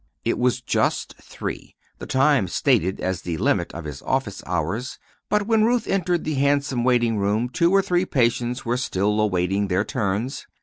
[0.25, 4.97] It was just three, the time stated as the limit of his office hours;
[5.29, 9.67] but when Ruth entered the handsome waiting room, two or three patients were still awaiting
[9.67, 10.47] their turns.